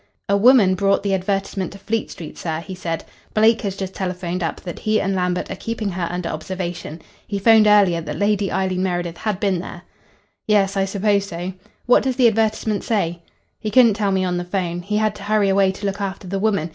"A 0.27 0.35
woman 0.35 0.73
brought 0.73 1.03
the 1.03 1.13
advertisement 1.13 1.73
to 1.73 1.77
Fleet 1.77 2.09
Street, 2.09 2.35
sir," 2.35 2.61
he 2.61 2.73
said. 2.73 3.03
"Blake 3.35 3.61
has 3.61 3.75
just 3.75 3.93
telephoned 3.93 4.41
up 4.41 4.59
that 4.61 4.79
he 4.79 4.99
and 4.99 5.13
Lambert 5.13 5.51
are 5.51 5.55
keeping 5.55 5.89
her 5.91 6.07
under 6.09 6.27
observation. 6.27 6.99
He 7.27 7.37
'phoned 7.37 7.67
earlier 7.67 8.01
that 8.01 8.17
Lady 8.17 8.51
Eileen 8.51 8.81
Meredith 8.81 9.17
had 9.19 9.39
been 9.39 9.59
there." 9.59 9.83
"Yes, 10.47 10.75
I 10.75 10.85
suppose 10.85 11.25
so. 11.27 11.53
What 11.85 12.01
does 12.01 12.15
the 12.15 12.27
advertisement 12.27 12.83
say?" 12.83 13.21
"He 13.59 13.69
couldn't 13.69 13.93
tell 13.93 14.11
me 14.11 14.25
on 14.25 14.37
the 14.37 14.43
'phone. 14.43 14.81
He 14.81 14.97
had 14.97 15.13
to 15.17 15.23
hurry 15.25 15.49
away 15.49 15.71
to 15.71 15.85
look 15.85 16.01
after 16.01 16.27
the 16.27 16.39
woman. 16.39 16.69